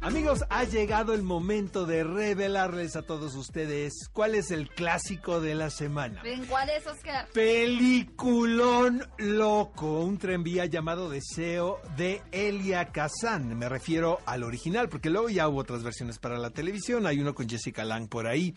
Amigos, 0.00 0.44
ha 0.48 0.62
llegado 0.62 1.12
el 1.12 1.24
momento 1.24 1.84
de 1.84 2.04
revelarles 2.04 2.94
a 2.94 3.02
todos 3.02 3.34
ustedes 3.34 4.08
cuál 4.12 4.36
es 4.36 4.52
el 4.52 4.68
clásico 4.68 5.40
de 5.40 5.56
la 5.56 5.70
semana. 5.70 6.22
¿En 6.24 6.46
cuál 6.46 6.70
es, 6.70 6.86
Oscar? 6.86 7.26
Peliculón 7.34 9.04
loco, 9.18 10.00
un 10.00 10.16
tranvía 10.16 10.66
llamado 10.66 11.10
Deseo 11.10 11.80
de 11.96 12.22
Elia 12.30 12.92
Kazan. 12.92 13.58
Me 13.58 13.68
refiero 13.68 14.20
al 14.24 14.44
original, 14.44 14.88
porque 14.88 15.10
luego 15.10 15.30
ya 15.30 15.48
hubo 15.48 15.58
otras 15.58 15.82
versiones 15.82 16.20
para 16.20 16.38
la 16.38 16.50
televisión. 16.50 17.04
Hay 17.04 17.20
uno 17.20 17.34
con 17.34 17.48
Jessica 17.48 17.84
Lang 17.84 18.08
por 18.08 18.28
ahí. 18.28 18.54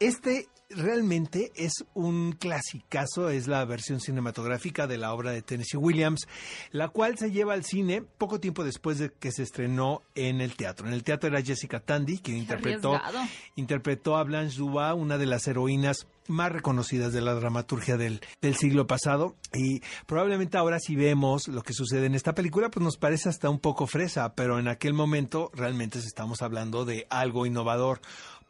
Este 0.00 0.48
realmente 0.70 1.50
es 1.56 1.84
un 1.94 2.32
clasicazo, 2.32 3.30
es 3.30 3.46
la 3.46 3.64
versión 3.64 4.00
cinematográfica 4.00 4.86
de 4.86 4.98
la 4.98 5.12
obra 5.12 5.30
de 5.32 5.42
Tennessee 5.42 5.78
Williams, 5.78 6.26
la 6.70 6.88
cual 6.88 7.16
se 7.18 7.30
lleva 7.30 7.54
al 7.54 7.64
cine 7.64 8.02
poco 8.02 8.40
tiempo 8.40 8.64
después 8.64 8.98
de 8.98 9.10
que 9.10 9.32
se 9.32 9.42
estrenó 9.42 10.02
en 10.14 10.40
el 10.40 10.56
teatro. 10.56 10.87
En 10.88 10.94
el 10.94 11.04
teatro 11.04 11.28
era 11.28 11.42
Jessica 11.42 11.80
Tandy, 11.80 12.18
quien 12.18 12.38
interpretó, 12.38 12.94
arriesgado. 12.94 13.28
interpretó 13.56 14.16
a 14.16 14.24
Blanche 14.24 14.56
Dubois, 14.56 14.94
una 14.94 15.18
de 15.18 15.26
las 15.26 15.46
heroínas 15.46 16.06
más 16.28 16.52
reconocidas 16.52 17.12
de 17.12 17.20
la 17.20 17.34
dramaturgia 17.34 17.96
del, 17.96 18.20
del 18.40 18.54
siglo 18.54 18.86
pasado 18.86 19.34
y 19.54 19.80
probablemente 20.06 20.58
ahora 20.58 20.78
si 20.78 20.94
vemos 20.94 21.48
lo 21.48 21.62
que 21.62 21.72
sucede 21.72 22.06
en 22.06 22.14
esta 22.14 22.34
película 22.34 22.70
pues 22.70 22.84
nos 22.84 22.98
parece 22.98 23.30
hasta 23.30 23.48
un 23.48 23.58
poco 23.58 23.86
fresa, 23.86 24.34
pero 24.34 24.58
en 24.58 24.68
aquel 24.68 24.92
momento 24.92 25.50
realmente 25.54 25.98
estamos 25.98 26.42
hablando 26.42 26.84
de 26.84 27.06
algo 27.08 27.46
innovador 27.46 28.00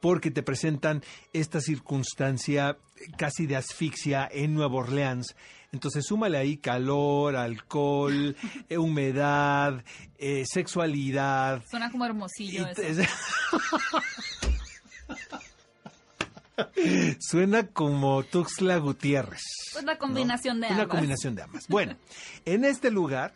porque 0.00 0.30
te 0.30 0.42
presentan 0.42 1.02
esta 1.32 1.60
circunstancia 1.60 2.78
casi 3.16 3.46
de 3.46 3.56
asfixia 3.56 4.28
en 4.30 4.54
Nueva 4.54 4.76
Orleans. 4.76 5.34
Entonces 5.72 6.06
súmale 6.06 6.38
ahí 6.38 6.56
calor, 6.56 7.36
alcohol, 7.36 8.36
eh, 8.68 8.78
humedad, 8.78 9.84
eh, 10.18 10.44
sexualidad. 10.46 11.62
Suena 11.70 11.90
como 11.90 12.06
hermosillo 12.06 12.66
eso. 12.68 13.02
Suena 17.20 17.66
como 17.68 18.22
Tuxtla 18.24 18.78
Gutiérrez. 18.78 19.42
Pues 19.72 19.84
la 19.84 19.98
combinación 19.98 20.60
de 20.60 20.66
Una 20.68 20.82
ambas. 20.82 20.88
combinación 20.88 21.34
de 21.34 21.42
ambas. 21.42 21.68
Bueno, 21.68 21.96
en 22.44 22.64
este 22.64 22.90
lugar 22.90 23.34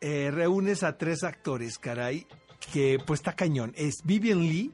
eh, 0.00 0.30
reúnes 0.30 0.82
a 0.82 0.96
tres 0.96 1.24
actores, 1.24 1.78
caray, 1.78 2.26
que 2.72 2.98
pues 3.04 3.20
está 3.20 3.32
cañón. 3.34 3.72
Es 3.76 3.96
Vivian 4.04 4.40
Lee, 4.40 4.72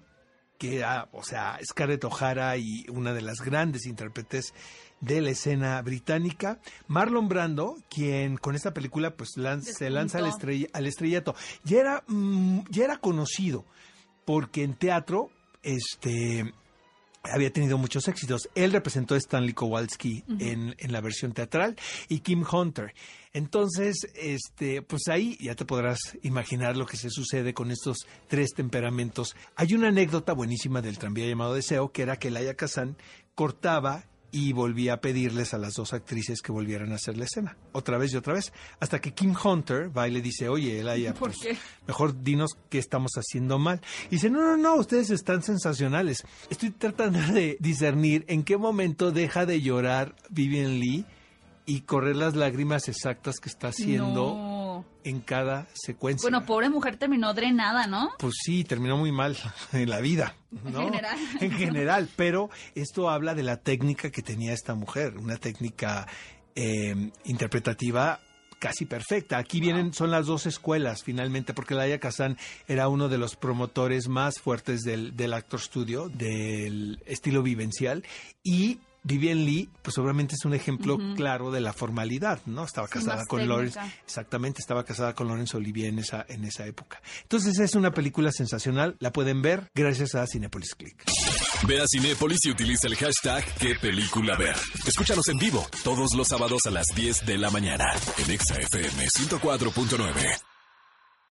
que 0.58 0.78
era, 0.78 1.08
o 1.12 1.22
sea, 1.22 1.58
Scarlett 1.64 2.04
O'Hara 2.04 2.56
y 2.56 2.86
una 2.88 3.12
de 3.12 3.22
las 3.22 3.38
grandes 3.40 3.86
intérpretes 3.86 4.54
de 5.00 5.20
la 5.20 5.30
escena 5.30 5.80
británica. 5.82 6.58
Marlon 6.88 7.28
Brando, 7.28 7.76
quien 7.90 8.36
con 8.38 8.54
esta 8.54 8.72
película 8.72 9.14
pues 9.14 9.30
se 9.34 9.90
lanza 9.90 10.18
al, 10.18 10.26
estrella- 10.26 10.68
al 10.72 10.86
estrellato. 10.86 11.34
Ya 11.64 11.80
era, 11.80 12.04
mm, 12.06 12.60
ya 12.70 12.84
era 12.84 12.96
conocido, 12.98 13.64
porque 14.24 14.62
en 14.62 14.74
teatro, 14.74 15.30
este 15.62 16.52
había 17.32 17.52
tenido 17.52 17.78
muchos 17.78 18.08
éxitos. 18.08 18.48
Él 18.54 18.72
representó 18.72 19.14
a 19.14 19.18
Stanley 19.18 19.52
Kowalski 19.52 20.24
en, 20.38 20.74
en 20.78 20.92
la 20.92 21.00
versión 21.00 21.32
teatral 21.32 21.76
y 22.08 22.20
Kim 22.20 22.44
Hunter. 22.50 22.94
Entonces, 23.32 23.96
este, 24.14 24.80
pues 24.80 25.08
ahí 25.08 25.36
ya 25.40 25.54
te 25.54 25.66
podrás 25.66 25.98
imaginar 26.22 26.76
lo 26.76 26.86
que 26.86 26.96
se 26.96 27.10
sucede 27.10 27.52
con 27.52 27.70
estos 27.70 28.06
tres 28.28 28.54
temperamentos. 28.54 29.36
Hay 29.56 29.74
una 29.74 29.88
anécdota 29.88 30.32
buenísima 30.32 30.80
del 30.80 30.98
tranvía 30.98 31.28
llamado 31.28 31.54
Deseo, 31.54 31.92
que 31.92 32.02
era 32.02 32.18
que 32.18 32.30
Laia 32.30 32.54
Kazan 32.54 32.96
cortaba 33.34 34.04
y 34.30 34.52
volvía 34.52 34.94
a 34.94 35.00
pedirles 35.00 35.54
a 35.54 35.58
las 35.58 35.74
dos 35.74 35.92
actrices 35.92 36.42
que 36.42 36.52
volvieran 36.52 36.92
a 36.92 36.96
hacer 36.96 37.16
la 37.16 37.24
escena, 37.24 37.56
otra 37.72 37.98
vez 37.98 38.12
y 38.12 38.16
otra 38.16 38.34
vez, 38.34 38.52
hasta 38.80 39.00
que 39.00 39.12
Kim 39.12 39.34
Hunter 39.42 39.96
va 39.96 40.08
y 40.08 40.10
le 40.10 40.20
dice, 40.20 40.48
oye, 40.48 40.82
¿Por 41.12 41.30
pues, 41.30 41.38
qué? 41.42 41.56
mejor 41.86 42.22
dinos 42.22 42.50
qué 42.68 42.78
estamos 42.78 43.12
haciendo 43.16 43.58
mal. 43.58 43.80
Y 44.06 44.16
dice, 44.16 44.30
no, 44.30 44.40
no, 44.42 44.56
no, 44.56 44.74
ustedes 44.76 45.10
están 45.10 45.42
sensacionales. 45.42 46.24
Estoy 46.50 46.70
tratando 46.70 47.20
de 47.32 47.56
discernir 47.60 48.24
en 48.28 48.42
qué 48.42 48.56
momento 48.56 49.12
deja 49.12 49.46
de 49.46 49.60
llorar 49.62 50.14
Vivian 50.28 50.80
Lee 50.80 51.04
y 51.66 51.80
correr 51.80 52.16
las 52.16 52.36
lágrimas 52.36 52.88
exactas 52.88 53.40
que 53.40 53.48
está 53.48 53.68
haciendo 53.68 54.34
No. 54.34 54.45
En 55.06 55.20
cada 55.20 55.68
secuencia. 55.72 56.28
Bueno, 56.28 56.44
pobre 56.44 56.68
mujer 56.68 56.96
terminó 56.96 57.32
drenada, 57.32 57.86
¿no? 57.86 58.10
Pues 58.18 58.34
sí, 58.42 58.64
terminó 58.64 58.96
muy 58.96 59.12
mal 59.12 59.36
en 59.72 59.88
la 59.88 60.00
vida. 60.00 60.34
¿no? 60.50 60.80
En 60.80 60.86
general. 60.86 61.18
En 61.40 61.52
general, 61.52 62.08
pero 62.16 62.50
esto 62.74 63.08
habla 63.08 63.34
de 63.34 63.44
la 63.44 63.58
técnica 63.58 64.10
que 64.10 64.22
tenía 64.22 64.52
esta 64.52 64.74
mujer, 64.74 65.16
una 65.16 65.36
técnica 65.36 66.08
eh, 66.56 67.10
interpretativa 67.24 68.20
casi 68.58 68.84
perfecta. 68.84 69.38
Aquí 69.38 69.60
vienen, 69.60 69.92
son 69.92 70.10
las 70.10 70.26
dos 70.26 70.46
escuelas 70.46 71.04
finalmente, 71.04 71.54
porque 71.54 71.74
Laia 71.74 72.00
Kazan 72.00 72.36
era 72.66 72.88
uno 72.88 73.08
de 73.08 73.18
los 73.18 73.36
promotores 73.36 74.08
más 74.08 74.40
fuertes 74.40 74.80
del, 74.82 75.14
del 75.14 75.34
actor 75.34 75.60
studio, 75.60 76.08
del 76.08 77.00
estilo 77.06 77.42
vivencial, 77.42 78.02
y 78.42 78.80
Vivian 79.06 79.44
Lee, 79.44 79.70
pues 79.82 79.96
obviamente 79.98 80.34
es 80.34 80.44
un 80.44 80.52
ejemplo 80.52 80.98
claro 81.14 81.52
de 81.52 81.60
la 81.60 81.72
formalidad, 81.72 82.40
¿no? 82.46 82.64
Estaba 82.64 82.88
casada 82.88 83.24
con. 83.26 83.46
Lawrence, 83.46 83.78
exactamente, 84.04 84.60
estaba 84.60 84.84
casada 84.84 85.14
con 85.14 85.28
Laurence 85.28 85.56
Olivier 85.56 85.90
en 85.90 86.00
esa, 86.00 86.26
en 86.28 86.44
esa 86.44 86.66
época. 86.66 87.00
Entonces 87.22 87.56
es 87.60 87.76
una 87.76 87.92
película 87.92 88.32
sensacional, 88.32 88.96
la 88.98 89.12
pueden 89.12 89.42
ver 89.42 89.70
gracias 89.74 90.16
a 90.16 90.26
Cinepolis 90.26 90.74
Click. 90.74 91.04
Ve 91.68 91.80
a 91.80 91.84
Cinépolis 91.86 92.40
y 92.44 92.50
utiliza 92.50 92.88
el 92.88 92.96
hashtag 92.96 93.44
¿Qué 93.60 93.76
película 93.80 94.36
ver? 94.36 94.56
Escúchanos 94.84 95.28
en 95.28 95.38
vivo 95.38 95.64
todos 95.84 96.14
los 96.14 96.26
sábados 96.26 96.66
a 96.66 96.70
las 96.70 96.86
10 96.96 97.26
de 97.26 97.38
la 97.38 97.50
mañana 97.50 97.84
en 98.18 98.30
Exa 98.32 98.56
FM 98.56 99.06
104.9. 99.06 100.55